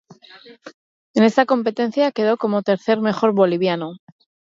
En 1.13 1.23
esta 1.23 1.45
competencia, 1.45 2.11
quedó 2.11 2.37
como 2.37 2.63
tercer 2.63 3.01
mejor 3.01 3.33
boliviano. 3.35 3.91